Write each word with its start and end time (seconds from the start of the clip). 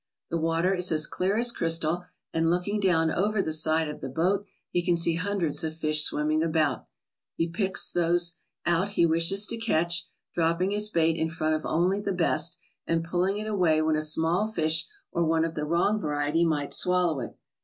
The 0.31 0.39
water 0.39 0.73
is 0.73 0.91
as 0.91 1.05
clear 1.05 1.37
as 1.37 1.51
crystal, 1.51 2.05
and 2.33 2.49
looking 2.49 2.79
down 2.79 3.11
over 3.11 3.39
the 3.39 3.53
side 3.53 3.87
of 3.87 4.01
the 4.01 4.09
boat 4.09 4.47
he 4.71 4.81
can 4.83 4.95
see 4.95 5.13
hundreds 5.13 5.63
of 5.63 5.75
fish 5.77 6.01
swimming 6.03 6.41
about. 6.41 6.87
He 7.35 7.47
picks 7.47 7.95
out 7.95 8.01
those 8.01 8.33
he 8.93 9.05
wishes 9.05 9.45
to 9.45 9.57
catch, 9.59 10.07
dropping 10.33 10.71
his 10.71 10.89
bait 10.89 11.17
in 11.17 11.29
front 11.29 11.53
of 11.53 11.67
only 11.67 12.01
the 12.01 12.13
best, 12.13 12.57
and 12.87 13.03
pulling 13.03 13.37
it 13.37 13.45
away 13.45 13.79
when 13.83 13.95
a 13.95 14.01
small 14.01 14.47
fish 14.47 14.87
or 15.11 15.23
one 15.23 15.45
of 15.45 15.53
the 15.53 15.65
wrong 15.65 15.99
variety 15.99 16.45
might 16.45 16.73
swallow 16.73 17.19
it. 17.19 17.37